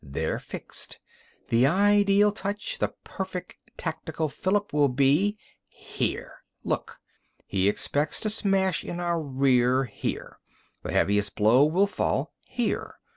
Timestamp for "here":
9.85-10.39, 12.39-12.95